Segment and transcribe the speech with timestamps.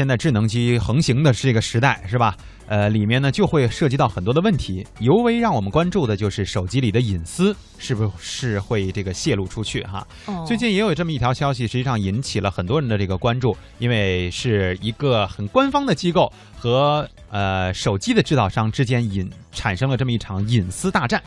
[0.00, 2.34] 现在智能机横行的这个时代，是吧？
[2.68, 10.06] 呃，里面呢就会涉及到很多的问题，尤为让我们关注的就是手机里的隐私是不是会这个泄露出去哈。
[10.46, 21.22] 最近也有这么一条消息，实际上引起了很多人的这个关注，因为是一个很官方的机构和呃手机的制造商之间引产生了这么一场隐私大战。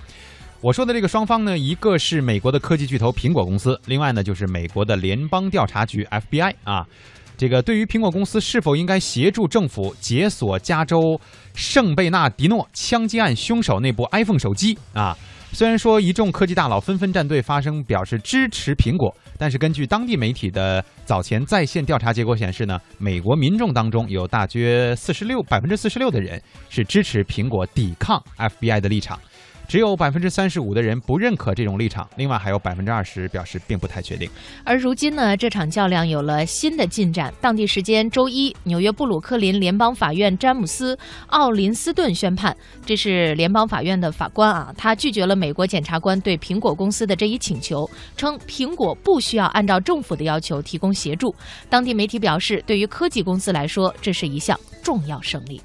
[0.62, 6.88] 我说的这个双方呢，一个是美国的科技巨头苹果公司，另外呢就是美国的联邦调查局 FBI 啊。
[7.38, 11.20] 这个对于苹果公司是否应该协助政府解锁加州
[11.54, 15.18] 圣贝纳迪诺枪击案凶手那部 iPhone 手机啊？
[15.52, 29.20] 虽然说一众科技大佬纷纷站队发声表示支持苹果，但是根据当地媒体的早前在线调查结果显示呢，美国民众当中有大约四十六百分之四十六的人是支持苹果抵抗 FBI 的立场。
[29.68, 34.30] 只有百分之三十五的人不认可这种立场，另外还有百分之二十表示并不太确定。
[34.64, 37.34] 而如今呢，这场较量有了新的进展。
[37.42, 40.96] 当地时间周一，纽约布鲁克林联邦法院詹姆斯·
[41.28, 42.56] 奥林斯顿宣判，
[42.86, 51.34] 这是联邦法院的法官啊，他拒绝了美国检察官对苹果公司的这一请求，称苹果不需要按照政府的要求提供协助。
[51.70, 55.60] 当地媒体表示，对于科技公司来说，这是一项重要胜利。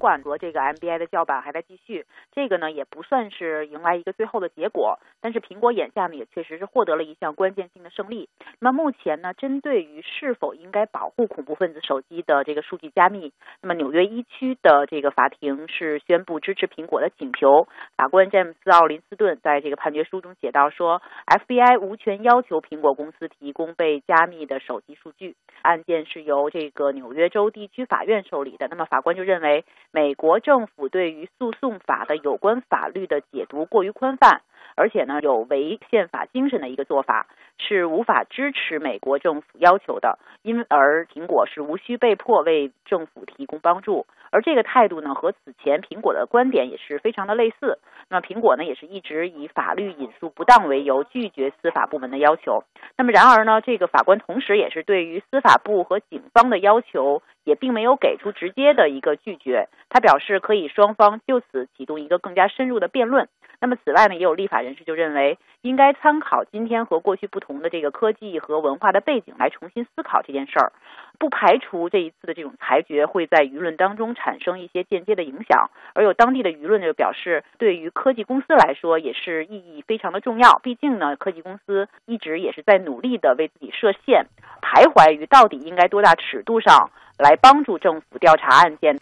[0.00, 8.28] 管和这个 MBI 的叫板还在继续，这个呢也不算是迎来一个最后的结果，但是苹果眼下呢也确实是获得了一项关键性的胜利。
[8.58, 17.68] 那么目前呢，针对于是否应该保护恐怖分子手机的这个数据加密，那么纽约一区的这个法庭是宣布支持苹果的请求。
[17.96, 25.36] 法官詹姆斯·奥林斯顿在这个判决书中写到说，FBI 无权要求苹果公司提供被加密的手机数据。
[25.60, 28.66] 案件是由这个纽约州地区法院受理的。
[28.68, 29.64] 那么法官就认为。
[29.92, 34.42] 美国政府对于诉讼法的有关法律的解读过于宽泛，
[34.76, 37.26] 而且呢有违宪法精神的一个做法，
[37.58, 40.18] 是无法支持美国政府要求的。
[40.42, 44.06] 因而苹果是无需被迫为政府提供帮助。
[44.30, 47.78] 而这个态度呢，和此前苹果的观点也是非常的类似。
[48.08, 52.64] 那么苹果呢，也是一直以法律引述不当为由拒绝司法部门的要求。
[52.96, 57.22] 那么然而呢，这个法官同时也是对于司法部和警方的要求。
[57.44, 63.28] 也并没有给出直接的一个拒绝，他表示可以双方就此启动一个更加深入的辩论。
[63.60, 70.72] 那么此外呢，也有立法人士就认为，应该参考今天和过去不同的这个科技和文化的背景来重新思考这件事儿，
[71.18, 75.70] 不排除这一次的这种裁决会在舆论当中产生一些间接的影响。
[75.92, 80.58] 而有当地的舆论就表示，对于科技公司来说也是意义非常的重要。
[80.62, 84.24] 毕竟呢，科技公司一直也是在努力的为自己设限，
[84.62, 86.90] 徘徊于到底应该多大尺度上。
[87.20, 88.98] 来帮助政府调查案件。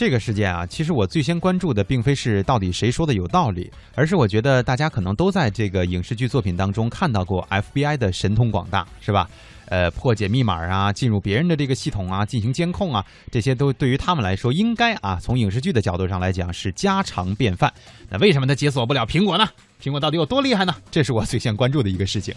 [0.00, 9.28] 这个事件啊，其实我最先关注的并非是到底谁说的有道理，而是我觉得大家可能都在这个影视剧作品当中看到过 FBI 的神通广大，是吧？
[9.66, 17.70] 呃，破解密码啊，进入别人的这个系统啊，进行监控啊，这些都对于他们来说，应该啊，从影视剧的角度上来讲是家常便饭。
[18.08, 19.46] 那为什么他解锁不了苹果呢？
[19.82, 20.74] 苹果到底有多厉害呢？
[20.90, 22.34] 这是我最先关注的一个事情。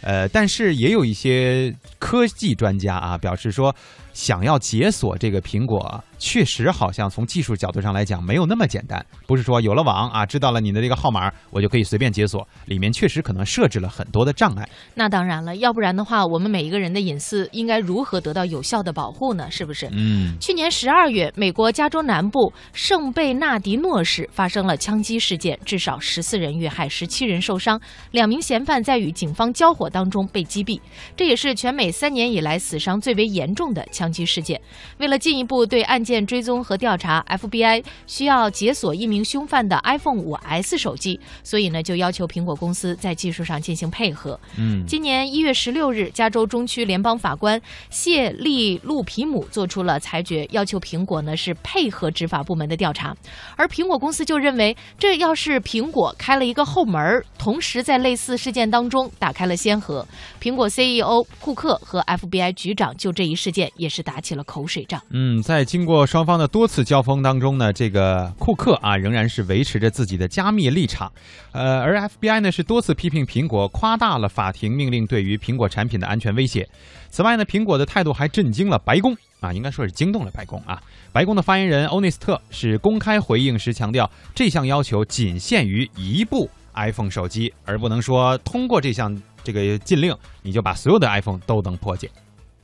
[0.00, 3.76] 呃，但是也有一些科技专家啊表示说，
[4.12, 6.02] 想要解锁这个苹果。
[6.18, 9.04] 确实，好像从技术角度上来讲，没有那么简单。
[9.26, 12.46] 不是说有了网啊，知道了你的这个号码，我就可以随便解锁。
[12.66, 14.68] 里面确实可能设置了很多的障碍。
[14.94, 19.50] 那当然了，要不然的话，我们每一个人的隐私应该如何得到有效的保护呢？
[19.50, 19.88] 是不是？
[19.90, 20.38] 嗯。
[20.38, 27.80] 去年十二月，美国加州南部圣贝纳迪诺市发生了枪击事件，至少十四人遇害，十七人受伤，
[28.12, 30.80] 两名嫌犯在与警方交火当中被击毙。
[31.16, 34.60] 这也是全美三年以来死伤最为严重的枪击事件。
[34.98, 44.38] 为了进一步对案件，追踪和调查，FBI 需要解锁一名凶犯的 iPhone 5S 手机，所以呢，就要求苹果公司在技术上进行配合。
[44.58, 47.60] 嗯，今年一月十六日，加州中区联邦法官
[47.90, 53.16] 谢利路皮姆做出了裁决，要求苹果呢是配合执法部门的调查，
[53.56, 60.04] 而苹果公司就认为，这要是苹果开了一个后门，同时在类似事件当中打开了先河。
[60.40, 65.00] 苹果 CEO 库克和 FBI 局长就这一事件也是打起了口水仗。
[65.10, 66.06] 嗯，在经过。
[66.06, 71.10] 双方的多次交锋当中呢，这个库克啊仍然是维持着自己的加密立场，
[71.52, 76.68] 呃，而 FBI 呢是多次批评苹果夸大了法庭命令对于苹果产品的安全威胁。
[77.08, 80.82] 此外呢，苹果的态度还震惊了白宫啊，应该说是惊动了白宫啊。
[81.12, 92.10] 白宫的发言人欧内斯特是公开回应时强调，这项要求仅限于一部 iPhone 手机，而不能说通过这项这个禁令，你就把所有的 iPhone 都能破解。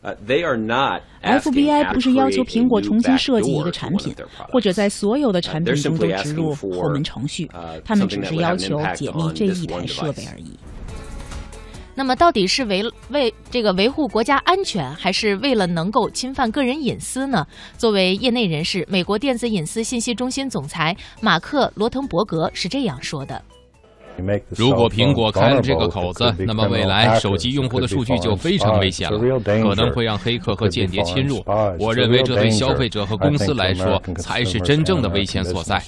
[0.02, 4.14] FBI 不是要求苹果重新设计一个产品，
[4.52, 7.50] 或者在所有的产品中都植入后门程序，
[7.84, 10.58] 他们只是要求解密这一台设备而已。
[11.94, 17.44] 那么，到底是为为这个维护国家安全，还是为了能够侵犯个人隐私呢？
[17.76, 23.42] 作为业内人士，美国电子隐私信息中心总裁马克·罗滕伯格是这样说的。
[24.50, 29.18] 如果苹果开了这个口子，那么未来手机用户的数据就非常危险了，
[29.62, 31.42] 可能会让黑客和间谍侵入。
[31.78, 35.82] 我认为这对消费者和公司来说才是真正的危险所在。